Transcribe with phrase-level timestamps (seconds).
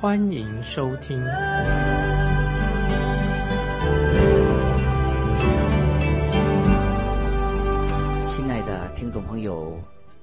[0.00, 1.18] 欢迎收听。
[8.26, 9.78] 亲爱的听众朋友，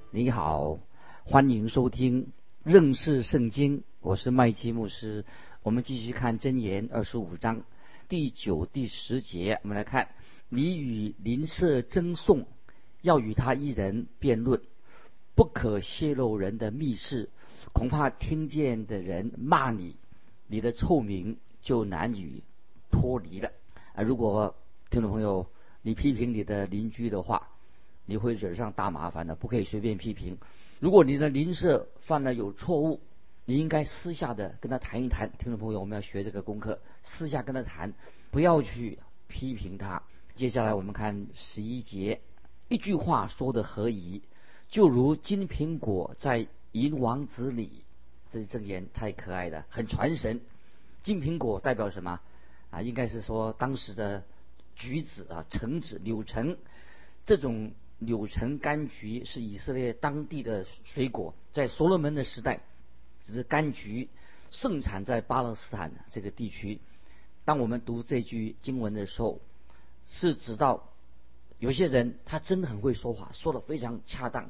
[0.10, 0.80] 你好，
[1.26, 2.32] 欢迎收听
[2.64, 5.24] 认识圣经，我是麦基牧师。
[5.62, 7.62] 我们继续看箴言二十五章
[8.10, 10.08] 第九、第十节，我们来看。
[10.50, 12.48] 你与邻舍争讼，
[13.04, 14.60] 要与他一人辩论，
[15.36, 17.30] 不可泄露人的密事，
[17.78, 19.96] 恐怕听见的人骂你，
[20.48, 22.42] 你的臭名就难以
[22.90, 23.52] 脱离了。
[23.94, 24.56] 啊，如果
[24.90, 25.46] 听众朋友
[25.84, 27.50] 你批评你的邻居的话，
[28.08, 30.40] 你会惹上大麻烦的，不可以随便批评。
[30.80, 33.00] 如果你的邻舍犯了有错误，
[33.46, 35.30] 你应该私下的跟他谈一谈。
[35.38, 37.94] 听众朋友，我们要学这个功课，私下跟他谈，
[38.32, 40.02] 不要去批评他。
[40.34, 42.22] 接下来我们看十一节，
[42.70, 44.24] 一句话说的何宜，
[44.68, 46.48] 就如金苹果在
[46.82, 47.84] 银王子里。
[48.30, 50.42] 这箴言太可爱了，很传神。
[51.02, 52.20] 金苹果代表什么？
[52.70, 54.24] 啊，应该是说当时的
[54.76, 56.58] 橘子啊，橙子、柳橙。
[57.26, 62.60] 这种柳橙柑橘是以色列当地的水果，在所罗门的时代，
[63.24, 64.10] 只是柑橘
[64.52, 66.80] 盛产在巴勒斯坦这个地区。
[67.46, 69.40] 当我们读这句经文的时候，
[70.12, 70.90] 是指到
[71.60, 74.50] 有些人他真的很会说话，说的非常恰当。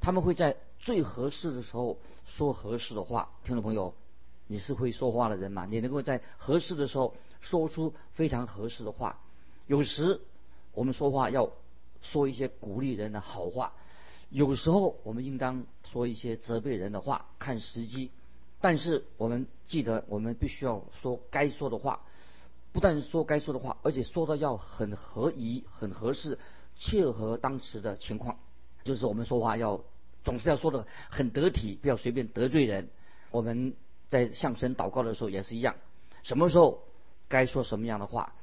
[0.00, 3.30] 他们会在最合适的时候说合适的话。
[3.44, 3.94] 听众朋友，
[4.46, 5.66] 你是会说话的人吗？
[5.66, 9.18] 你能够在合适的时候说出非常合适的话。
[9.66, 10.20] 有时
[10.72, 11.50] 我们说话要
[12.00, 13.72] 说一些鼓励人的好话，
[14.30, 18.10] 有时候我们应当说一些责备人的话，看时机。
[18.60, 22.00] 但是我们记得，我们必须要说该说的话。
[22.70, 26.38] 不但说该说的话，而且说的要很合宜、很合适、
[26.76, 28.38] 切合当时的情况。
[28.84, 29.80] 就是我们说话要
[30.28, 32.90] 总是要说的很得体，不要随便得罪人。
[33.30, 33.72] 我们
[34.10, 35.76] 在向神祷告的时候也是一样，
[36.22, 36.82] 什么时候
[37.28, 38.34] 该说什么样的话，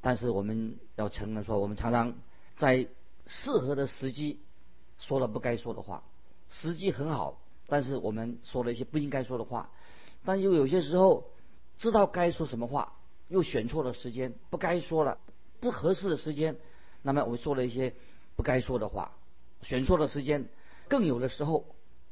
[0.00, 2.14] 但是我们要承认说，我们常常
[2.56, 2.88] 在
[3.26, 4.40] 适合的时机
[4.96, 6.02] 说了不该说的话。
[6.48, 9.68] 时机很好，但是我们说了一些不应该说的话。
[10.24, 11.30] 但又有些时候
[11.76, 12.94] 知道该说什么话。
[13.28, 15.18] 又选错了时间，不该说了，
[15.60, 16.56] 不合适的时间，
[17.02, 17.94] 那么我们说了一些
[18.34, 19.12] 不该说的话，
[19.62, 20.48] 选错了时间，
[20.94, 21.66] 更有的时候，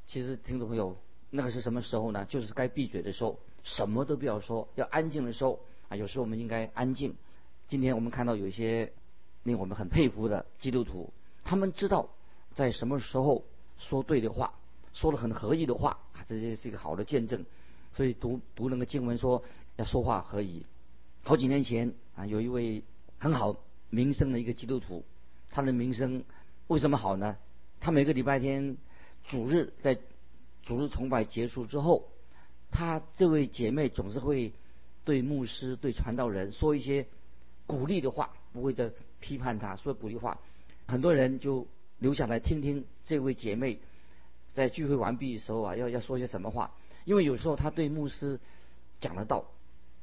[0.07, 0.97] 其实听众朋友，
[1.31, 2.25] 那个是什么时候呢？
[2.25, 5.95] 就是该闭嘴的时候，什么都不要说，要安静的时候啊。
[5.95, 7.15] 有时候我们应该安静。
[7.69, 8.93] 今天我们看到有一些
[9.45, 11.13] 令我们很佩服的基督徒，
[11.45, 12.09] 他们知道
[12.57, 13.45] 在什么时候
[13.79, 14.53] 说对的话，
[14.93, 17.47] 说的很合意的话啊，这些是一个好的见证。
[17.93, 19.45] 所以读读那个经文说
[19.77, 20.67] 要说话合宜。
[21.23, 22.83] 好几年前啊，有一位
[23.21, 23.55] 很好
[23.91, 25.05] 名声的一个基督徒，
[25.51, 26.25] 他的名声
[26.67, 27.37] 为什么好呢？
[27.83, 28.77] 他每个礼拜天
[29.27, 29.99] 主日在
[30.63, 32.09] 主日崇拜结束之后，
[32.71, 34.53] 他这位姐妹总是会
[35.05, 37.09] 对牧师、对传道人说一些
[37.67, 40.39] 鼓励的话，不会再批判他，说鼓励话。
[40.87, 41.67] 很多人就
[41.99, 43.81] 留下来听听这位姐妹
[44.53, 46.73] 在聚会完毕的时候啊，要要说些什么话，
[47.05, 48.39] 因为有时候他对牧师
[49.01, 49.45] 讲得到。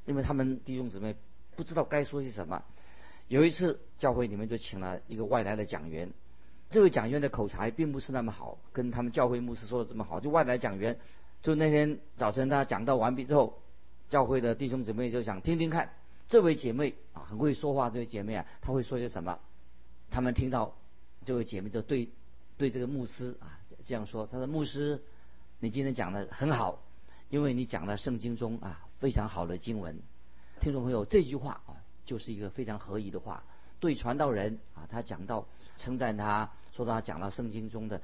[0.05, 1.15] 因为他们弟兄姊妹
[1.55, 2.63] 不知道该说些什么。
[3.27, 6.11] 有一次教会里面就请了一个外来的讲员，
[6.69, 10.19] 这位讲员的口才并不是那么好，跟他们教会牧师说的这么好。
[10.19, 10.99] 就外来讲员，
[11.41, 13.61] 就那天早晨他讲到完毕之后，
[14.09, 15.91] 教会的弟兄姊妹就想听听看，
[16.27, 19.39] 这位姐妹啊很会说话，这位姐妹啊她会说些什么？
[20.11, 20.75] 他们听到
[21.25, 22.09] 这位姐妹就对
[22.57, 25.01] 对这个牧师啊这样说：“他说牧师，
[25.59, 26.81] 你今天讲的很好，
[27.29, 29.97] 因为你讲了圣经中啊。”非常好的经文，
[30.59, 33.41] 听众朋友，这句话啊，就是一个非常合宜的话。
[33.79, 35.47] 对传道人啊，他讲到
[35.77, 38.01] 称赞他，说他讲了圣经中的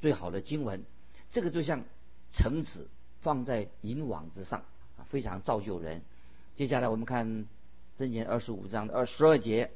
[0.00, 0.84] 最好的经文，
[1.30, 1.84] 这个就像
[2.30, 2.88] 橙子
[3.20, 4.60] 放在银网之上
[4.96, 6.02] 啊，非常造就人。
[6.54, 7.46] 接下来我们看
[7.98, 9.70] 箴言二十五章的二十二节，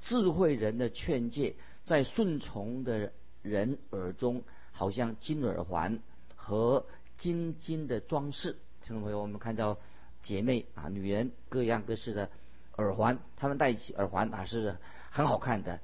[0.00, 3.12] 智慧人的劝诫在顺从的
[3.42, 4.42] 人耳中，
[4.72, 6.00] 好像金耳环
[6.34, 6.86] 和
[7.16, 8.56] 金金的装饰。
[8.82, 9.78] 听众朋友，我们看到。
[10.20, 12.28] 姐妹啊，女人各样各式的
[12.78, 14.76] 耳环，他们戴起耳环啊是
[15.10, 15.80] 很好看的。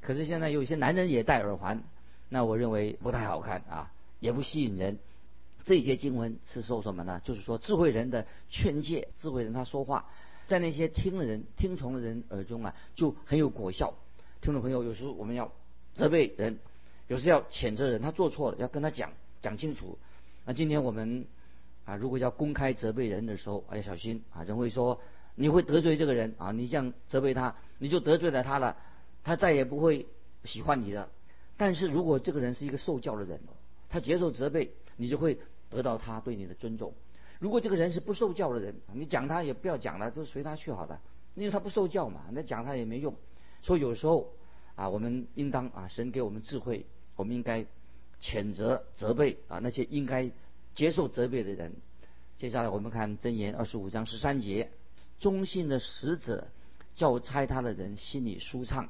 [0.00, 1.82] 可是现在有一些男人也戴耳环，
[2.28, 4.98] 那我认为不太好看啊，也不吸引人。
[5.64, 7.20] 这些经文是说什么呢？
[7.24, 10.06] 就是说智慧人的劝诫，智慧人他说话
[10.46, 13.92] 在那些听人、听从的人耳中啊，就很有果效。
[14.40, 15.50] 听众朋友，有时候我们要
[15.94, 16.60] 责备人，
[17.08, 19.10] 有时要谴责人，他做错了要跟他讲
[19.42, 19.98] 讲清楚。
[20.44, 21.26] 那今天我们
[21.84, 25.00] 啊，如果要公开责备人的时候，要小心啊，人会说
[25.36, 28.76] 你会得罪这个人啊，你这样责备他，你就得罪了他了，
[29.22, 30.06] 他再也不会
[30.44, 31.08] 喜欢你的。
[31.56, 33.38] 但是如果这个人是一个受教的人，
[33.88, 35.38] 他接受责备，你就会
[35.70, 36.92] 得到他对你的尊重。
[37.38, 41.00] 如果这个人是不受教的人，你讲他也不要讲了，就随他去好了，
[41.34, 43.14] 因为他不受教嘛，那讲他也没用。
[43.62, 44.32] 所以有时候
[44.74, 47.66] 啊，我们应当啊，神给我们智慧，我们应该
[48.22, 50.30] 谴责、责备啊那些应该
[50.74, 51.74] 接受责备的人。
[52.38, 54.70] 接下来我们看箴言二十五章十三节：
[55.18, 56.48] 忠信的使者
[56.94, 58.88] 叫差他的人心里舒畅，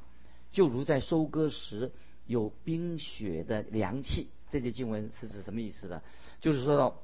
[0.51, 1.91] 就如在收割时
[2.25, 4.29] 有冰雪的凉气。
[4.49, 6.01] 这节经文是指什么意思呢？
[6.39, 7.01] 就是说到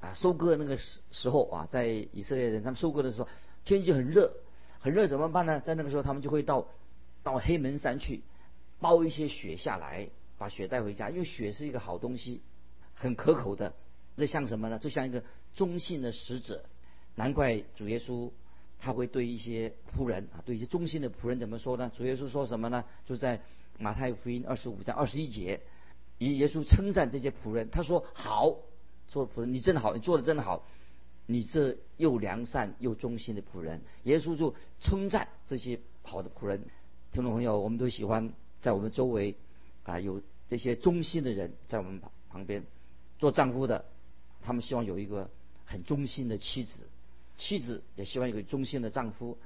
[0.00, 3.28] 啊，收割那个时时候啊，在以色列人他们收割的时候，
[3.64, 4.32] 天气很热，
[4.80, 5.60] 很热怎么办呢？
[5.60, 6.66] 在那个时候，他们就会到。
[7.22, 8.22] 到黑门山去，
[8.78, 11.10] 包一些雪下来，把雪带回家。
[11.10, 12.40] 因为雪是一个好东西，
[12.94, 13.74] 很可口的。
[14.16, 14.78] 这像什么呢？
[14.78, 16.64] 就像一个忠信的使者。
[17.16, 18.30] 难怪主耶稣
[18.78, 21.90] 他会对一些仆人啊，对一些忠心的仆人怎么说呢？
[21.96, 22.84] 主耶稣说什么呢？
[23.04, 23.40] 就在
[23.78, 25.60] 马太福音二十五章二十一节，
[26.18, 28.56] 以耶稣称赞这些仆人，他说：“好，
[29.08, 30.66] 做仆人，你真的好，你做的真的好，
[31.26, 36.62] 你这又良善又忠心的仆人。”耶稣就称赞这些好的仆人。
[37.12, 39.36] 听众朋友，我们都喜欢在我们周围
[39.84, 42.64] 啊有这些忠心的人在我们旁旁边。
[43.18, 43.84] 做丈夫的，
[44.42, 45.30] 他们希望有一个
[45.64, 46.82] 很忠心的妻子；
[47.36, 49.38] 妻子也希望有个忠心的丈夫。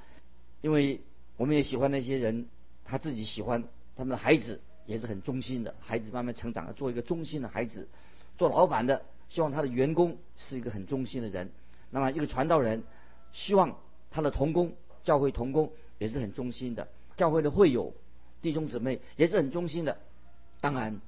[0.62, 1.00] 因为
[1.36, 2.46] 我们也喜欢那些人，
[2.84, 3.64] 他自己喜欢
[3.96, 7.88] 他们的孩子也是很忠心的，孩子慢慢成长了，做一个忠心的孩子。
[8.36, 11.50] 做老板的希望他的员工是一个很忠心的人。
[11.90, 12.82] 那么一个传道人
[13.32, 13.78] 希望
[14.10, 16.88] 他的同工、教会同工也是很忠心的。
[17.16, 17.94] 教会的会友、
[18.42, 19.98] 弟兄姊妹也是很忠心的。
[20.60, 21.00] 当然，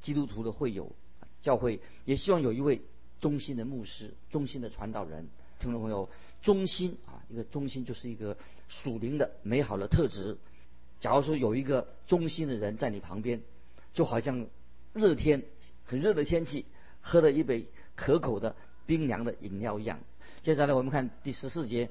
[0.00, 0.92] 基督徒的会友、
[1.40, 2.82] 教会也希望有一位
[3.20, 5.28] 忠心的牧师、忠心的传道人。
[5.62, 6.08] 听众朋友，
[6.42, 8.36] 忠心啊，一个忠心就是一个
[8.66, 10.36] 属灵的美好的特质。
[10.98, 13.40] 假如说有一个忠心的人在你旁边，
[13.92, 14.48] 就好像
[14.92, 15.44] 热天
[15.84, 16.66] 很热的天气，
[17.00, 18.56] 喝了一杯可口的
[18.86, 20.00] 冰凉的饮料一样。
[20.42, 21.88] 接下来我们看第十四节，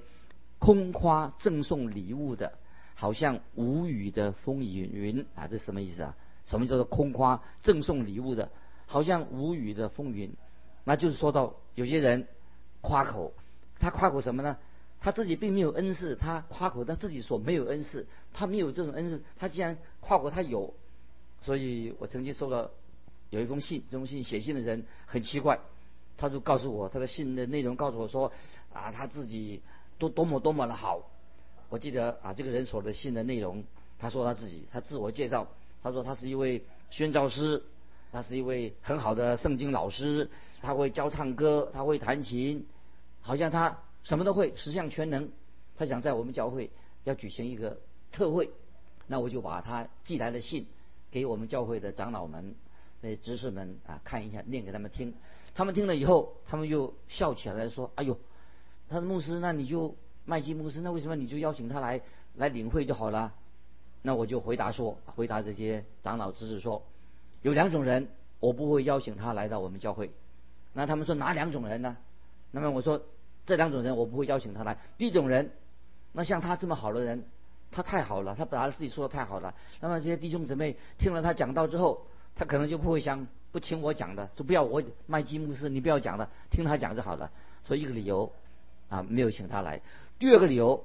[0.59, 2.51] 空夸赠送礼物的。
[2.95, 6.18] 好像无语的风雨云啊，这什么意思啊？
[6.44, 8.51] 什么叫做空夸赠送礼物的？
[8.85, 10.33] 好像无语的风云，
[10.83, 12.27] 那就是说到有些人
[12.81, 13.33] 夸口，
[13.81, 14.57] 他夸口什么呢？
[15.01, 20.75] 他自己并没有恩赐，他夸口他自己所没有恩赐，他没有这种恩赐，他既然夸口他有，
[21.42, 22.69] 所以我曾经收到
[23.31, 25.60] 有一封信，这封信写信的人很奇怪，
[26.18, 28.31] 他就告诉我他的信的内容，告诉我说
[28.72, 29.63] 啊，他自己
[29.98, 31.10] 多多么多么的好。
[31.69, 33.63] 我记得啊，这个人所的信的内容，
[33.98, 35.48] 他说他自己，他自我介绍，
[35.81, 37.63] 他说他是一位宣教师，
[38.12, 40.30] 他是一位很好的圣经老师，
[40.62, 42.68] 他会教唱歌，他会弹琴，
[43.21, 45.31] 好像他什么都会，十项全能。
[45.77, 46.69] 他想在我们教会
[47.06, 47.79] 要举行一个
[48.12, 48.51] 特会，
[49.07, 50.68] 那我就把他寄来的信
[51.09, 52.56] 给我们教会的长老们、
[53.00, 55.13] 那些执事们啊看一下，念给他们听。
[55.56, 58.18] 他们听了以后，他们就笑起来说：“哎呦，
[58.90, 61.99] 他的牧师，那你就。”麦基牧师，那为什么你就邀请他来
[62.35, 63.33] 来领会就好了？
[64.04, 66.83] 那我就回答说，回答这些长老执事说，
[67.42, 68.07] 有两种人，
[68.40, 70.11] 我不会邀请他来到我们教会。
[70.73, 71.97] 那他们说哪两种人呢？
[72.51, 73.01] 那么我说
[73.45, 74.77] 这两种人我不会邀请他来。
[74.97, 75.51] 第一种人，
[76.11, 77.23] 那像他这么好的人，
[77.71, 79.53] 他太好了，他把他自己说的太好了。
[79.79, 82.05] 那么这些弟兄姊妹听了他讲道之后，
[82.35, 87.31] 他可能就不会想不听我讲的，就不要我麦基牧师，你不要讲了，听他讲就好了。
[87.63, 88.31] 所以一个理由
[88.89, 89.81] 啊，没有请他来。
[90.19, 90.83] 第二个理由，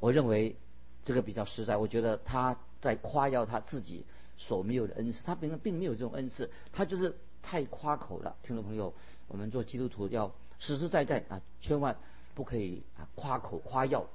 [0.00, 0.56] 我认为
[1.04, 1.76] 这个比较实在。
[1.76, 4.04] 我觉得他在夸耀他自己
[4.36, 8.36] 所没有的恩赐，他并并没有这种恩赐，他就是太夸口了。
[8.42, 8.92] 听众朋友，
[9.26, 11.96] 我们做基督徒要实实在在啊，千万
[12.34, 14.06] 不可以啊夸口夸耀。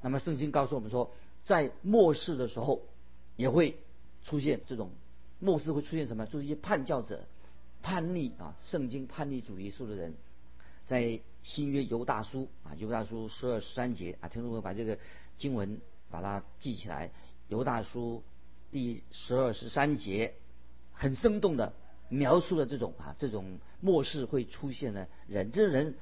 [0.00, 1.10] 那么圣经告诉我们说，
[1.44, 2.82] 在末世的时候
[3.36, 3.76] 也会
[4.22, 4.90] 出现这种
[5.38, 6.26] 末世会出现什么？
[6.26, 7.24] 就是一些叛教者、
[7.82, 10.14] 叛逆啊，圣经叛逆主义稣的人。
[10.84, 14.98] 在新约犹大书啊，犹大书十二十三节啊，听众朋友把这个
[15.38, 15.80] 经文
[16.10, 17.10] 把它记起来。
[17.48, 18.22] 犹大书
[18.70, 20.34] 第十二十三节，
[20.92, 21.72] 很生动的
[22.12, 25.50] 描述了这种啊这种末世会出现的人。
[25.50, 25.96] 这人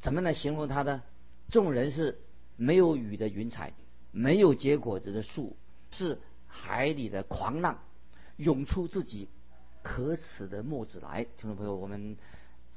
[0.00, 1.02] 怎么来形容他呢？
[1.48, 2.18] 这种人是
[2.56, 3.72] 没有雨的云彩，
[4.10, 5.56] 没有结果子的树，
[5.90, 7.78] 是海里的狂浪，
[8.36, 9.28] 涌出自己
[9.82, 11.24] 可耻的墨子来。
[11.36, 12.16] 听众朋友，我们。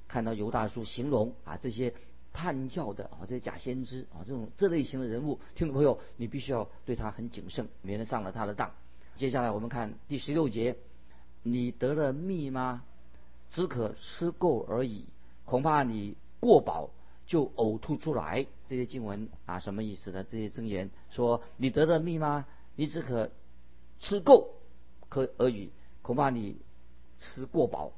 [0.05, 1.91] 看到犹大书形容啊这些
[2.33, 8.69] 叛教的啊，这些假先知啊，这种这类型的人物，听众朋友，你必须要对他很谨慎，免得上了他的当。
[9.15, 10.77] 接下来我们看第十六节，
[11.43, 12.83] 你得了蜜吗？
[13.49, 15.05] 只可吃够而已，
[15.45, 16.89] 恐怕你过饱
[17.27, 18.47] 就呕吐出来。
[18.67, 20.23] 这些经文啊，什么意思呢？
[20.23, 22.47] 这些箴言说，你得了蜜吗？
[22.75, 23.29] 你只可
[23.99, 24.55] 吃够
[25.09, 25.69] 可而已，
[26.01, 26.57] 恐怕你
[27.19, 27.93] 吃过饱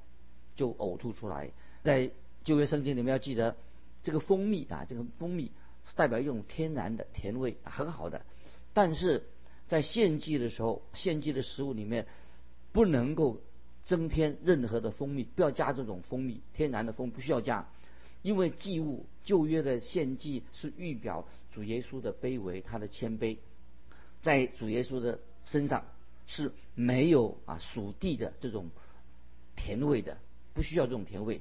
[0.56, 1.52] 就呕吐出来。
[1.84, 2.12] 在
[2.44, 3.56] 旧约圣经里面要记得。
[4.04, 5.52] 这个蜂蜜啊，这个蜂蜜
[5.84, 8.24] 是代表一种天然的甜味，很好的。
[8.72, 9.24] 但是
[9.66, 12.06] 在献祭的时候，献祭的食物里面
[12.76, 13.40] 不能够
[13.86, 17.70] 增添任何的蜂蜜，不要加这种蜂蜜，天然的蜂不需要加，
[18.22, 23.38] 因为祭物旧约的献祭是预表主耶稣的卑微，他的谦卑，
[24.22, 25.86] 在主耶稣的身上
[26.28, 28.70] 是没有啊属地的这种
[29.56, 30.18] 甜味的，
[30.54, 31.40] 不需要这种甜味。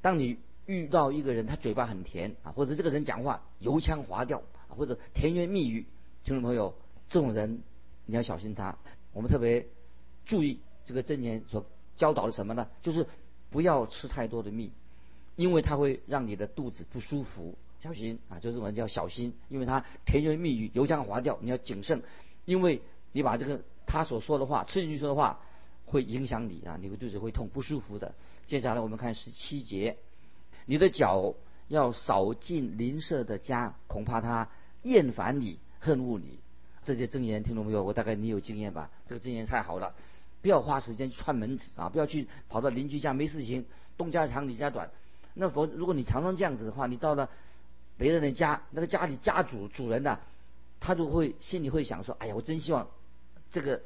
[0.00, 5.84] 当你遇到一个人，他嘴巴很甜啊，或者这个人讲话油腔滑调啊，或者甜言蜜语，
[6.24, 6.74] 听众朋友，
[7.10, 7.60] 这种人
[8.06, 8.78] 你要小心他。
[9.12, 9.66] 我们特别
[10.24, 11.66] 注意这个真言所
[11.96, 12.68] 教导的什么呢？
[12.82, 13.06] 就是
[13.50, 14.70] 不要吃太多的蜜，
[15.36, 17.56] 因为它会让你的肚子不舒服。
[17.80, 22.02] 小心啊，就是我们叫小心，因为他甜言蜜语、油腔滑调，你要谨慎，
[22.46, 22.80] 因为
[23.12, 25.40] 你把这个他所说的话吃进去说的话，
[25.84, 28.14] 会影响你啊，你的肚子会痛不舒服的。
[28.46, 29.98] 接下来我们看十七节。
[30.64, 31.34] 你的脚
[31.68, 34.48] 要少进邻舍的家，恐怕他
[34.82, 36.38] 厌烦你、恨恶你。
[36.84, 37.82] 这些真言听懂没有？
[37.82, 38.90] 我大概你有经验吧？
[39.06, 39.94] 这个真言太好了，
[40.44, 41.88] 不要花时间串门子啊！
[41.88, 43.64] 不要去跑到邻居家没事情，
[43.96, 44.90] 东家长李家短。
[45.32, 47.30] 那否如果你常常这样子的话，你到了
[47.96, 50.18] 别人的家，那个家里家主主人呐，
[50.80, 52.86] 他就会心里会想说：哎呀，我真希望
[53.50, 53.80] 这个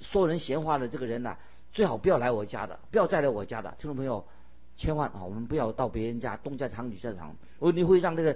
[0.00, 1.36] 说人闲话的这个人呐，
[1.70, 3.70] 最好不要来我家的，不要再来我家的。
[3.78, 4.24] 听众朋友。
[4.76, 8.34] 千万啊，我们不要到别人家东家长李家长，我你会让这个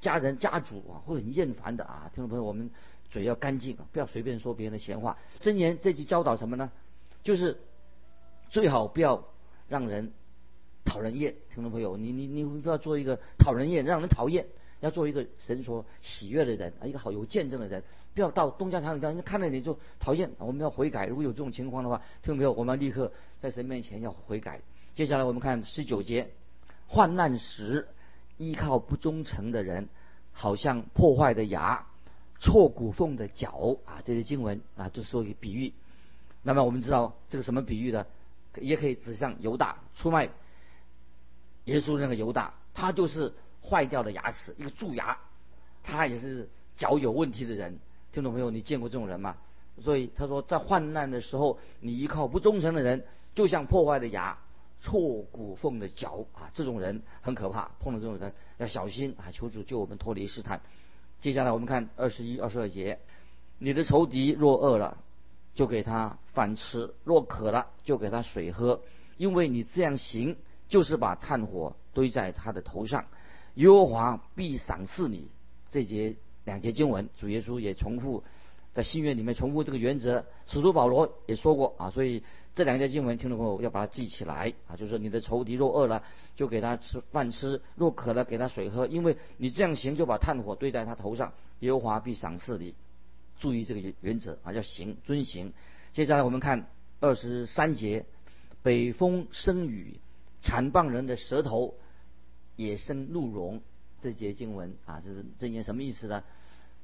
[0.00, 2.10] 家人家主啊会很厌烦的啊。
[2.12, 2.68] 听众朋友，我们
[3.08, 5.16] 嘴要干净，不要随便说别人的闲话。
[5.40, 6.70] 真言这句教导什么呢？
[7.22, 7.60] 就是
[8.48, 9.24] 最好不要
[9.68, 10.12] 让人
[10.84, 11.34] 讨人厌。
[11.54, 14.46] 听众朋友，你你你不要做一个讨人厌、让人讨厌，
[14.80, 17.82] 要做一个神所喜悦的人啊，一个好有见证的人。
[18.14, 20.30] 不要到东家长家，人家看到你就讨厌。
[20.38, 21.06] 我们要悔改。
[21.06, 23.10] 如果有这种情况的话，听众朋友，我们要立刻
[23.40, 24.60] 在神面前要悔改。
[24.94, 26.30] 接下来我们看十九节，
[26.86, 27.88] 患难时
[28.36, 29.88] 依靠不忠诚的人，
[30.32, 31.86] 好像破坏的牙、
[32.38, 35.72] 错骨缝的脚啊，这些经文啊，就说一个比喻。
[36.42, 38.06] 那么我们知道这个什么比喻呢？
[38.60, 40.28] 也可以指向犹大出卖
[41.64, 43.32] 耶稣那个犹大，他就是
[43.62, 45.18] 坏掉的牙齿，一个蛀牙，
[45.82, 47.78] 他也是脚有问题的人。
[48.12, 49.36] 听众朋友，你见过这种人吗？
[49.80, 54.38] 所以他说，在患难的时候，你依靠不忠诚的人，就像破坏的牙。
[54.84, 59.30] 错骨缝的脚啊，这种人很可怕，碰到这种人要小心啊！
[59.30, 60.60] 求主救我们脱离试探。
[61.20, 62.98] 接下来我们看二十一、二十二节：
[63.58, 64.98] 你的仇敌若饿了，
[65.54, 68.80] 就给他饭吃；若渴了，就给他水喝。
[69.16, 70.36] 因为你这样行，
[70.68, 73.06] 就是把炭火堆在他的头上，
[73.54, 75.28] 耶和华必赏赐你。
[75.70, 78.24] 这节两节经文，主耶稣也重复
[78.72, 82.22] 在新约里面重复这个原则，使徒保罗也说过啊，所以。
[82.54, 84.76] 这两节经文，听众朋友要把它记起来啊！
[84.76, 86.02] 就是你的仇敌若饿了，
[86.36, 88.86] 就给他吃饭吃；若渴了，给他水喝。
[88.86, 92.74] 因为你这样行，就把炭火堆在他头上，耶和华必赏赐你。
[93.42, 95.52] 注意这个原则啊，要行遵行。
[95.92, 96.70] 接下来我们看
[97.00, 98.06] 二十三节：
[98.62, 99.98] 北风生雨，
[100.40, 101.74] 残棒人的舌头
[102.54, 103.60] 也生怒容。
[103.98, 106.22] 这节经文啊，这是这言什么意思呢？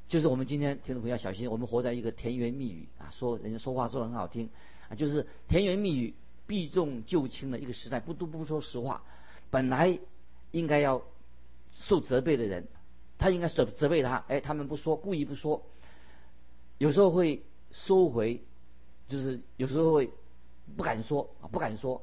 [0.08, 4.50] 就是我们今天听众朋友要小心，我们活在一个甜言蜜语啊，说人家说话说的很好听。
[4.88, 6.12] 啊，就是甜言蜜语、
[6.48, 9.04] 避重就轻的一个时代，不都不说实话。
[9.48, 9.96] 本来
[10.50, 11.04] 应该要
[11.70, 12.66] 受责备的人，
[13.16, 15.64] 他应该责责备他，哎，他们不说，故意不说。
[16.78, 18.40] 有时候会收回，
[19.08, 20.10] 就是有时候会
[20.76, 22.02] 不敢说啊，不敢说。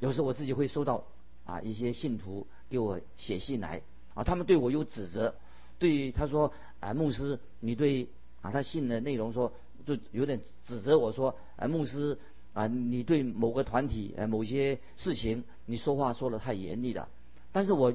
[0.00, 1.04] 有时候我自己会收到
[1.44, 3.82] 啊一些信徒给我写信来
[4.14, 5.34] 啊，他们对我有指责，
[5.78, 8.08] 对他说啊，牧师，你对
[8.42, 9.52] 啊他信的内容说。
[9.86, 12.18] 就有点指责我说，啊，牧师
[12.54, 17.08] 啊，你对某个团体呃某些事情，你说话说的太严厉了。
[17.52, 17.94] 但是我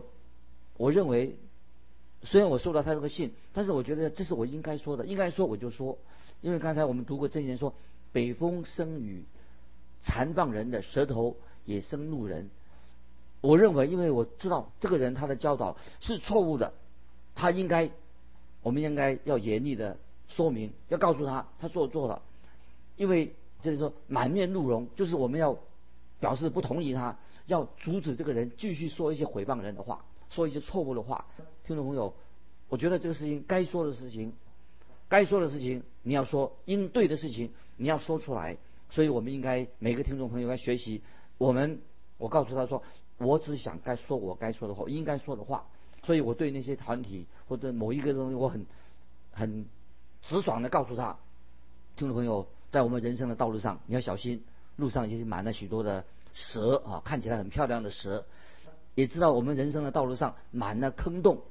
[0.77, 1.35] 我认为，
[2.23, 5.97] 虽然我收到他这个信，但是我觉得这是我应该说的，应该说我就说。
[6.41, 7.73] 因为刚才我们读过箴言说，
[8.11, 9.23] 北风生雨，
[10.01, 12.49] 残棒人的舌头也生怒人。
[13.41, 16.73] 我认为，因为我知道这个人他的教导是错误的，
[17.35, 17.89] 他应该，
[18.61, 19.97] 我们应该要严厉的。
[20.27, 22.21] 说明要告诉他，他做错了，
[22.95, 25.57] 因为就是说满面怒容，就是我们要
[26.21, 27.17] 表示不同意他，
[27.47, 30.05] 要阻止这个人继续说一些诽谤人的话。
[30.29, 31.25] 说一些错误的话。
[31.65, 32.13] 听众朋友，
[32.69, 34.31] 我觉得这个事情该说的事情，
[35.11, 38.55] 该说的事情你要说，应对的事情你要说出来。
[38.89, 41.01] 所以我们应该每个听众朋友该学习。
[41.37, 41.81] 我们
[42.17, 42.81] 我告诉他说，
[43.17, 45.67] 我只想该说我该说的话，应该说的话。
[46.03, 48.65] 所以我对那些团体或者某一个东西，我很
[49.33, 49.65] 很
[50.21, 51.17] 直爽的告诉他，
[51.97, 54.41] 听众朋友，在我们人生的道路上，你要小心，
[54.77, 58.25] 路上已经满了许多的蛇啊，看起来很漂亮的蛇，
[58.95, 61.41] 也知道我们人生的道路上满了坑洞，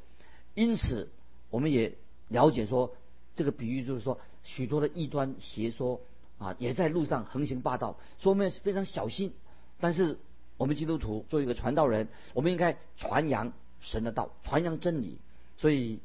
[0.55, 1.11] 因此
[1.51, 1.95] 我们也
[2.29, 2.95] 了解说，
[3.37, 6.01] 这个比喻就是说，许多的异端邪说
[6.39, 9.33] 啊，也在路上横行霸道，所以我们非常小心。
[9.81, 10.19] 但是
[10.57, 13.53] 我们基督徒作为一个传道人，我们应该传扬。
[13.83, 15.17] 神的道，传扬真理，
[15.57, 16.01] 所以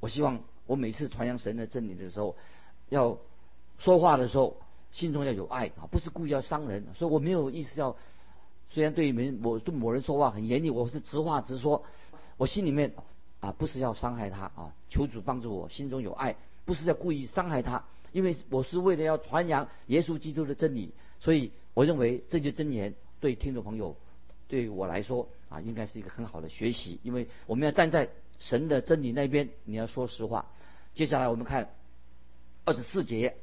[0.00, 2.34] 我希望我每次传扬神的真理的时候，
[2.88, 3.16] 要
[3.78, 4.56] 说话的时候
[4.90, 6.84] 心中要有爱啊，不是故意要伤人。
[6.96, 7.96] 所以我没有意思要，
[8.68, 11.84] 虽然对某我对某人说话很严厉，我是直话直说，
[12.36, 12.92] 我心里面
[13.38, 23.96] 啊不是要伤害他啊，求主帮助我心中有爱，不是在故意伤害他，因为我是为了要传扬耶稣基督的真理，所以我认为这句真言对听众朋友。
[24.46, 30.46] 对我来说啊，应该是一个很好的学习，因为我们要站在神的真理那边，你要说实话。
[30.92, 31.70] 接下来我们看
[32.64, 33.36] 二十四节，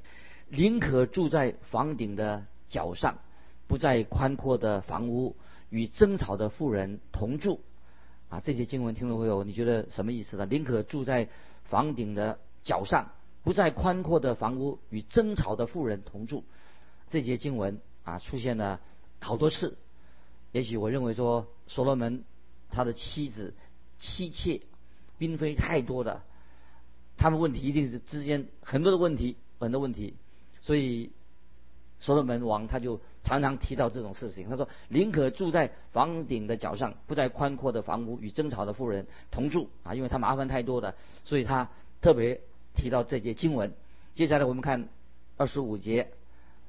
[0.47, 3.17] 宁可住在房顶的角上，
[3.67, 5.35] 不在宽阔的房屋
[5.69, 7.61] 与争吵的妇人同住。
[8.29, 9.43] 啊，这些经文听众朋友？
[9.43, 10.45] 你觉得什么意思呢？
[10.45, 11.27] 宁可住在
[11.63, 13.11] 房顶的脚上，
[13.43, 16.43] 不在宽阔的房屋与争吵的妇人同住。
[17.09, 18.79] 这些经文啊，出现了
[19.19, 19.77] 好多次。
[20.51, 22.23] 也许我认为说，所罗门
[22.69, 23.53] 他的妻子
[23.99, 24.61] 妻妾
[25.17, 26.21] 并非太多的，
[27.17, 30.15] 他们问题一定是之间很多的问题，很多问题，
[30.61, 31.11] 所以
[31.99, 34.49] 所罗门王他就常常提到这种事情。
[34.49, 41.69] 他说：“宁可住在房顶的脚上，不在宽阔的房屋与争吵的妇人同住啊，因为他麻烦太多的，所以他
[42.01, 42.41] 特别
[42.81, 43.73] 提到这节经文。
[44.15, 44.89] 接下来我们看
[45.37, 46.11] 二十五节，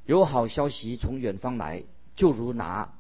[0.04, 1.82] 有好消息从远方来，
[2.14, 2.92] 就如拿。”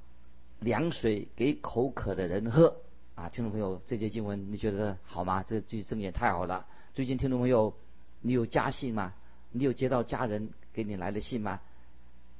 [0.62, 2.76] 凉水给口渴的人喝
[3.16, 3.28] 啊！
[3.28, 5.42] 听众朋友，这节经文你觉得好吗？
[5.42, 6.68] 这句箴言太好了。
[6.94, 7.74] 最近听众朋友，
[8.20, 9.12] 你有家信吗？
[9.50, 11.60] 你有接到家人给你来的信吗？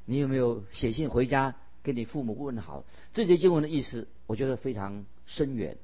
[0.04, 2.84] 你有没有写信回家给你父母问好？
[3.12, 5.76] 这节经文的意思，我觉得非常深远。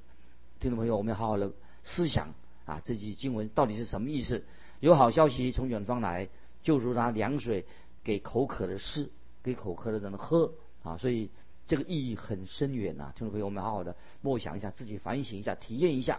[0.60, 1.50] 听众朋友，我们要好好的
[1.82, 2.34] 思想
[2.66, 4.44] 啊，这句经文到底是什么意思？
[4.80, 6.28] 有好消息从远方来，
[6.62, 7.64] 就如拿凉水
[8.04, 9.10] 给口渴的吃，
[9.42, 10.96] 给口渴的人喝啊！
[10.96, 11.30] 所以。
[11.68, 16.18] 这个意义很深远呐，听众朋友，我们好好的默想一下，自己反省一下，体验一下。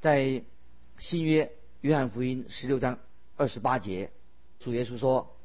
[0.00, 0.42] 在
[0.96, 2.98] 新约约翰福音十六章
[3.36, 4.10] 二十八节，
[4.58, 5.36] 主耶稣说：“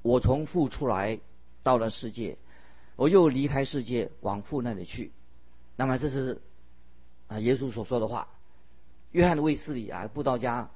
[0.00, 1.20] 我从父出来，
[1.62, 2.38] 到了世界，
[2.96, 5.12] 我又离开世界，往父那里去。”
[5.76, 6.40] 那么这是
[7.26, 8.26] 啊耶稣所说的话。
[9.12, 10.70] 约翰的卫斯理啊，布道家，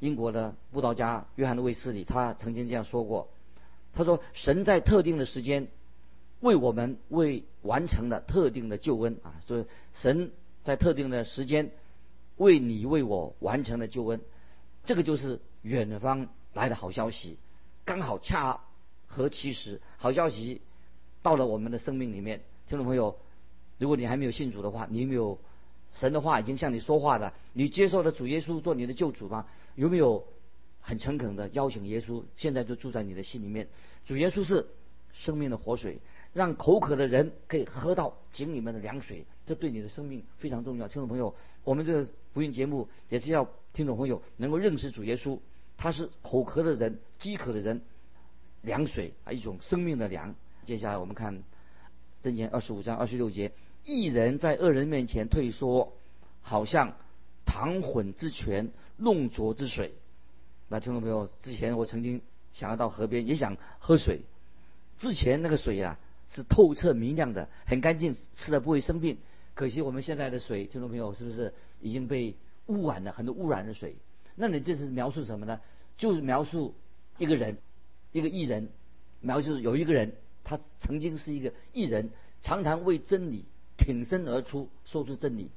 [0.00, 3.28] 英国的布道家约翰的卫斯理，他曾经这样说过
[3.94, 5.68] ：“他说，神在特定的时间。”
[6.40, 10.30] 为我们为完成了特定的救恩啊，所以神
[10.62, 11.72] 在特定的时间
[12.36, 14.20] 为你为我完成了救恩，
[14.84, 17.38] 这个就是远方来的好消息，
[17.84, 18.60] 刚好恰
[19.08, 20.62] 合其时，好消息
[21.22, 22.42] 到了我们的生命里面。
[22.68, 23.18] 听众朋友，
[23.78, 25.40] 如果你还没有信主的话，你有没有
[25.92, 27.32] 神的话已经向你说话的？
[27.52, 29.46] 你接受了主耶稣做你的救主吗？
[29.78, 30.26] 有没有
[30.80, 33.68] 很诚恳的邀请耶稣现在就住在你的心里面？
[34.04, 34.66] 主耶稣是
[35.12, 36.00] 生命的活水。
[36.34, 40.86] 让口渴的人可以喝到井里面的凉水，这对你的生命非常重要。
[40.86, 45.38] 听众朋友，我们这个福音节目也是要听众朋友能够认识主耶稣，
[45.78, 47.80] 他是口渴的人、饥渴的人，
[48.60, 50.34] 凉水啊，一种生命的凉。
[50.64, 51.42] 接下来我们看
[52.22, 53.52] 箴言二十五章二十六节：
[53.84, 55.94] 一人在恶人面前退缩，
[56.42, 56.94] 好像
[57.46, 59.94] 糖混之泉、弄浊之水。
[60.68, 62.20] 那听众朋友，之前我曾经
[62.52, 64.20] 想要到河边，也想喝水，
[64.98, 65.98] 之前那个水呀。
[66.30, 69.16] 是透彻明亮的，很干净，吃了不会生病。
[69.54, 72.34] 可惜我们现在的水，听众朋友是不是已经被
[72.66, 73.12] 污染了？
[73.12, 73.96] 很多污染的水。
[74.34, 75.58] 那你这是描述什么呢？
[75.96, 76.74] 就是描述
[77.16, 77.56] 一个人，
[78.12, 78.68] 一个艺人，
[79.22, 80.12] 描述有一个人，
[80.44, 82.10] 他曾经是一个艺人，
[82.42, 83.46] 常常为真理
[83.78, 85.50] 挺身而出，说出真理。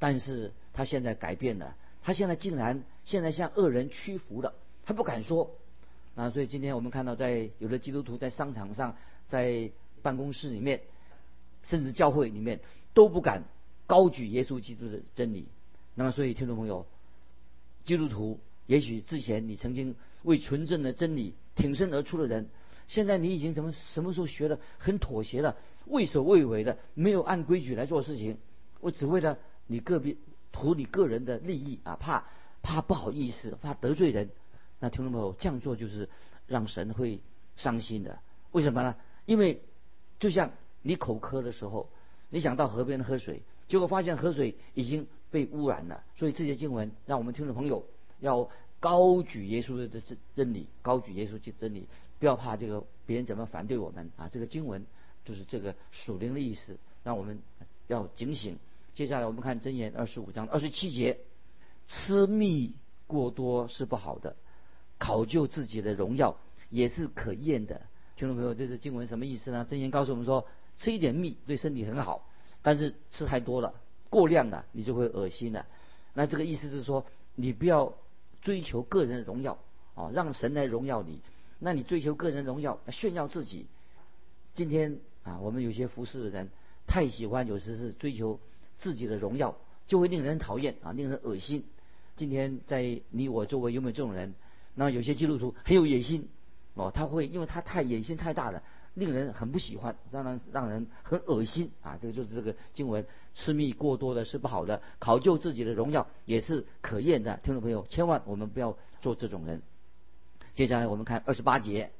[0.00, 5.50] 但是他现在改变了，他现在竟然现在向恶人屈服了，他不敢说。
[6.16, 9.70] 啊，所以今天我们看到，在有的基督徒在商场上，在
[10.02, 10.80] 办公室里面，
[11.62, 12.60] 甚至教会里面
[12.94, 13.44] 都不敢
[13.86, 15.46] 高举耶稣基督的真理。
[15.94, 16.84] 那么，所以听众朋友，
[17.84, 22.48] 基督徒也许之前你曾经为纯正的真理挺身而出的人，
[22.88, 28.36] 现在你已经怎么什么时候学的很妥协的、畏首畏尾的，没有按规矩来做事情，
[28.80, 30.16] 我只为了你个别
[30.52, 32.24] 图你个人的利益啊，怕
[32.62, 34.30] 怕不好意思，怕得罪人，
[34.78, 36.08] 那听众朋友这样做就是
[36.46, 37.20] 让神会
[37.56, 38.18] 伤心的。
[38.52, 38.96] 为什么呢？
[39.26, 39.62] 因为
[40.18, 40.50] 就像
[40.82, 41.88] 你口渴的时候，
[42.28, 46.02] 你想到河边喝水，结果发现河水已经被污染了。
[46.14, 47.86] 所以这些经文让我们听众朋友
[48.18, 51.86] 要高举耶稣的真真理，高举耶稣的真理，
[52.18, 54.28] 不要怕这个别人怎么反对我们啊。
[54.32, 54.84] 这个经文
[55.24, 57.38] 就是这个属灵的意思，让我们
[57.86, 58.58] 要警醒。
[58.94, 61.18] 接下来我们看箴言二十五章二十七节：
[61.86, 62.74] 吃蜜
[63.06, 64.36] 过多是不好的，
[64.98, 66.36] 考究自己的荣耀
[66.68, 67.82] 也是可厌的。
[68.16, 69.66] 听众朋友，这是经文什么意思呢？
[69.68, 72.28] 箴言告诉我们说，吃一点蜜对身体很好，
[72.62, 73.74] 但是吃太多了、
[74.10, 75.66] 过量了，你就会恶心了。
[76.12, 77.94] 那这个意思是说，你不要
[78.42, 79.58] 追求个人荣耀
[79.94, 81.22] 啊，让神来荣耀你。
[81.58, 83.66] 那你追求个人荣耀、炫耀自己，
[84.52, 86.50] 今天啊，我们有些服侍的人
[86.86, 88.40] 太喜欢，有时是追求
[88.80, 91.64] 自己的荣耀，就会令人讨厌啊，令人恶心。
[92.16, 94.34] 今天在你我周围有没有这种人？
[94.74, 96.28] 那有些基督徒很有野心。
[96.74, 98.62] 哦，他会，因为他太野心太大了，
[98.94, 101.98] 令人很不喜欢，让人让人很恶心啊！
[102.00, 107.38] 这个就是这个经文，痴迷过多的是不好的，考究自己的荣耀也是可厌的。
[107.42, 109.62] 听众朋友，千万我们不要做这种人。
[110.54, 111.90] 接下来我们看二十八节，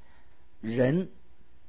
[0.60, 1.10] 人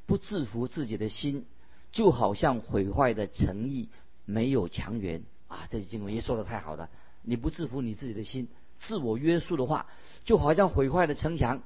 [0.06, 1.46] 不制服自己的心，
[1.92, 3.90] 就好像毁坏的诚意
[4.26, 5.68] 没有强援啊！
[5.70, 6.90] 这经文也说的太好了，
[7.22, 9.88] 你不制服你自己的心，自我约束的话，
[10.24, 11.62] 就好像毁坏的城墙。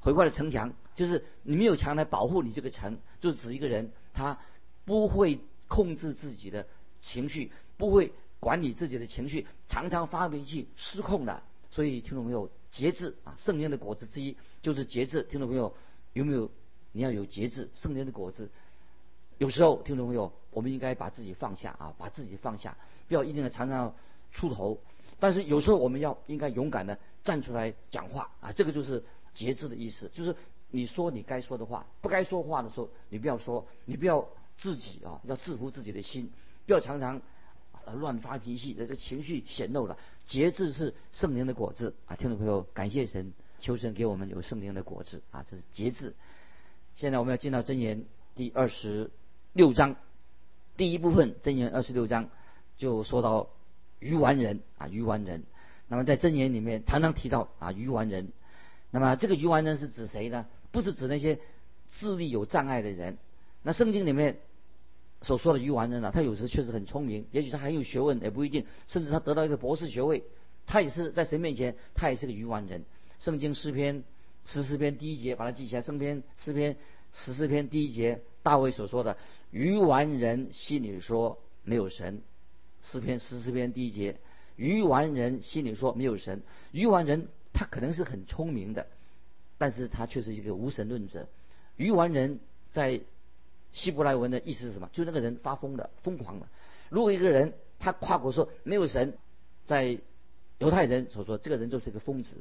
[0.00, 4.38] 毁坏的城墙，就是你没有墙来保护你这个城，就指一个人他
[4.84, 6.66] 不会控制自己的
[7.02, 11.42] 情绪，不会管理自己的情绪，常常发脾气失控的。
[11.70, 15.24] 所以听众朋友，节制啊，圣灵的果子之一就是节制。
[15.24, 15.74] 听众朋友
[16.12, 16.50] 有没有？
[16.92, 18.50] 你要有节制，圣灵的果子。
[19.36, 23.94] 有时候听众朋友，我们应该把自己放下啊，把自己放下，不要一定的常常
[24.32, 24.78] 出头。
[25.20, 29.04] 但是有时候我们要应该勇敢的站出来讲话啊，这个就是。
[29.34, 30.34] 节制的意思就是
[30.72, 36.28] 你说你该说的话，不该说话的时候你不要说，你不要自己啊，要制服自己的心，
[36.66, 37.22] 不要常常
[37.94, 39.96] 乱发脾气，这个情绪显露了。
[40.26, 46.16] 节制是圣灵的果子啊，听众朋友，感谢神，求神给我们有圣灵的果子啊，这是节制。
[46.94, 49.12] 现在我们要进到箴言第二十
[49.52, 49.94] 六章
[50.78, 52.30] 第一部分，箴言二十六章
[52.76, 53.50] 就说到
[53.98, 55.42] 愚顽人啊，愚顽人。
[55.88, 58.28] 那么在箴言里面常常提到啊，愚顽人。
[58.92, 60.46] 那么这个愚顽人是指谁呢？
[60.70, 61.40] 不是指那些
[61.90, 63.18] 智力有障碍的人。
[63.64, 64.38] 那圣经里面
[65.20, 70.22] 所说的愚顽人呢，他有时确实很聪明，也许他很有学问，也不一定，甚至他得到一个博士学位，
[70.64, 72.84] 他也是在神面前，他也是个愚顽人。
[73.18, 74.04] 圣经诗篇
[74.44, 75.82] 十四篇第一节，把它记起来。
[75.82, 76.76] 圣篇诗篇
[77.12, 79.16] 十四篇第一节，大卫所说的
[79.50, 82.22] 愚顽人心里说没有神。
[82.82, 84.18] 诗篇十四篇第一节，
[84.56, 86.42] 愚顽人心里说没有神。
[86.72, 87.28] 愚顽人。
[87.50, 88.86] 他可能是很聪明的，
[89.56, 91.26] 但是他却是一个无神论者。
[91.76, 92.38] 愚顽人
[92.70, 93.00] 在
[93.72, 94.88] 希伯来文的意思是什么？
[94.92, 96.46] 就那个人发疯的、疯狂的。
[96.88, 99.18] 如果一个人他跨国说没有神，
[99.64, 99.98] 在
[100.58, 102.36] 犹太人所说，这个人就是一个疯子。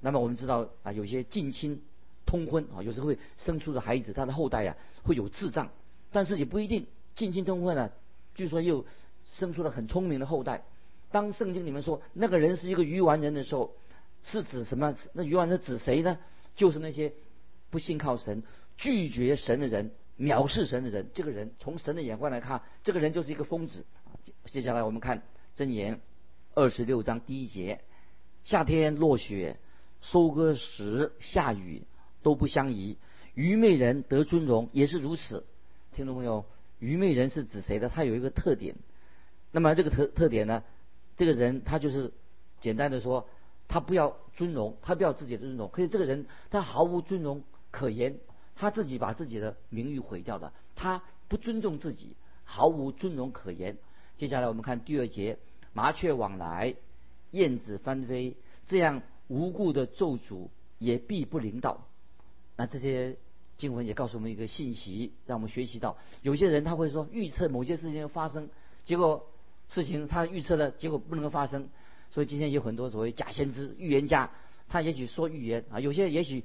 [0.00, 1.80] 那么我们知道啊，有些近亲
[2.28, 5.70] 通婚啊，有时候会生出的孩子，他的后代啊会有智障，
[6.12, 7.90] 但是也不一定近亲通婚呢。
[8.34, 8.84] 据说又
[9.24, 10.62] 生出了很聪明的后代。
[11.10, 13.72] 当圣经里面说那个人是一个愚顽人的时候，
[14.22, 14.94] 是指什么？
[15.14, 16.18] 那愚顽是指谁呢？
[16.54, 17.14] 就是那些
[17.70, 18.42] 不信靠神、
[18.76, 21.08] 拒绝神的人、藐视神的人。
[21.14, 23.86] 这个人从神的眼光来看，这个人就是一个疯子。
[24.44, 25.22] 接下来我们看
[25.56, 26.00] 箴言
[26.54, 27.80] 二十六章第一节：
[28.44, 29.56] 夏天落雪，
[30.02, 31.84] 收割时下雨，
[32.22, 32.98] 都不相宜。
[33.34, 35.46] 愚昧人得尊荣也是如此。
[35.92, 36.44] 听众朋友，
[36.78, 37.88] 愚昧人是指谁的？
[37.88, 38.76] 他有一个特点。
[39.50, 40.62] 那么这个特特点呢？
[41.16, 42.12] 这个人他就是
[42.60, 43.28] 简单的说。
[43.70, 45.68] 他不要尊荣，他不要自己的尊荣。
[45.68, 48.16] 可是这个人他毫无尊荣可言，
[48.56, 50.54] 他自己把自己的名誉毁掉了。
[50.74, 53.76] 他不尊重自己，毫无尊荣可言。
[54.16, 55.38] 接下来我们看第二节：
[55.74, 56.76] 麻雀往来，
[57.32, 61.87] 燕子翻飞，这样无故的咒诅也必不临到。
[62.58, 63.16] 那这些
[63.56, 68.50] 经文也告诉我们一个信息，让我们学习到，有些人他会说预测某些事情发生，
[68.84, 69.30] 结果
[69.68, 71.68] 事情他预测了，结果不能够发生。
[72.10, 74.32] 所以今天有很多所谓假先知、预言家，
[74.68, 76.42] 他也许说预言啊，有些也许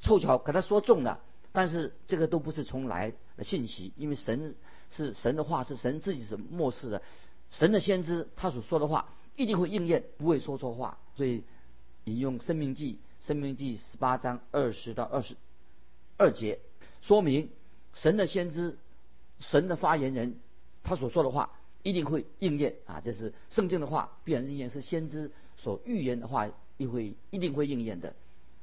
[0.00, 1.20] 凑巧给他说中了，
[1.52, 4.56] 但是这个都不是从来的信息，因为神
[4.90, 7.02] 是神的话，是神自己是漠视的，
[7.50, 10.98] 神的先知他所说的话一定会应验，不会说错话。
[11.14, 11.44] 所以
[12.04, 12.94] 引用《生命记》
[13.26, 15.36] 《生命记》十八章二十到二十
[16.16, 16.60] 二节，
[17.00, 17.50] 说明
[17.94, 18.78] 神的先知、
[19.40, 20.36] 神的发言人
[20.82, 21.50] 他所说的话
[21.82, 23.00] 一定会应验啊！
[23.00, 28.14] 这是圣经的话，必然应验，是先知所预言的话，一会一定会应验的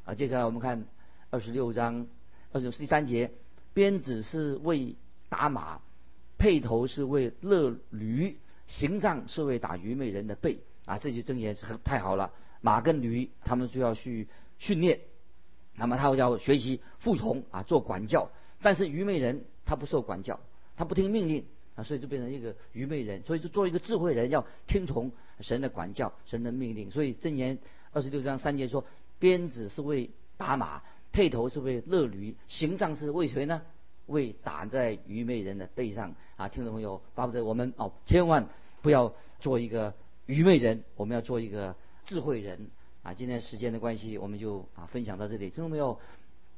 [0.05, 0.13] 啊！
[0.13, 0.85] 接下来我们看
[1.29, 2.07] 二十六章
[2.51, 3.31] 二十第三节，
[3.73, 4.95] 鞭子是为
[5.27, 5.81] 打马，
[6.37, 10.97] 辔头是为勒驴，行杖是为打愚昧人的背啊！
[10.97, 12.31] 这些箴言是很太好了，
[12.61, 14.27] 马跟驴他们就要去
[14.59, 15.01] 训练，
[15.79, 18.29] 那么他要学习服从啊，做管教，
[18.61, 20.39] 但是愚昧人他不受管教，
[20.75, 21.83] 他不听命令啊。
[21.83, 26.91] 所以就变成一个愚昧人，所以就做一个智慧人，要听从神的管教、神的命令。
[26.91, 27.57] 所以箴言
[27.93, 28.85] 二十六章三节说：
[29.17, 33.61] 鞭子是为打马，辔头是为勒驴，行杖是为谁呢？
[34.07, 36.49] 为打在愚昧人的背上啊！
[36.49, 38.49] 听众朋友，巴不得我们哦，千万
[38.81, 39.93] 不要做一个
[40.25, 43.13] 愚昧人，我们要做一个智慧人啊！
[43.13, 45.49] 今天时间的关系，我们就啊分享到这里。
[45.49, 45.99] 听众朋友，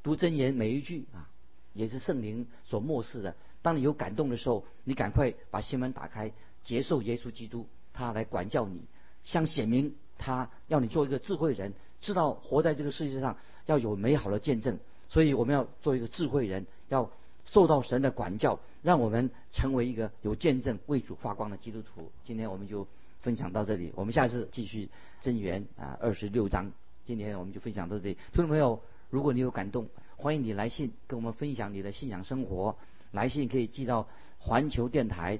[0.02, 1.30] 读真言每一句啊，
[1.74, 3.36] 也是圣灵所漠视的。
[3.62, 6.32] 当你有感动的时候，你赶快把心门打开，
[6.64, 8.82] 接受耶稣基督，他来管教你，
[9.24, 14.80] 向显明他要你做一个智慧人，知道活在这个世界上要有美好的见证。
[15.10, 17.12] 所以我们要做一个智慧人，要
[17.46, 22.12] 受到神的管教，让我们成为一个有见证、为主发光的基督徒。
[22.24, 22.88] 今天我们就
[23.22, 26.72] 分享到这里，我们下次继续增援啊二十六章。
[27.06, 32.76] 今天我们就分享到这里，听众朋友，如果你有感动，欢迎你来信跟我们分享你的信仰生活。
[33.12, 34.08] 来信可以寄到
[34.40, 35.40] 环球电台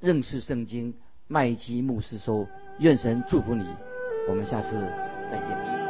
[0.00, 0.94] 认识圣经
[1.28, 2.46] 麦基牧师收，
[2.80, 3.64] 愿神祝福你，
[4.28, 4.72] 我们下次
[5.30, 5.81] 再见。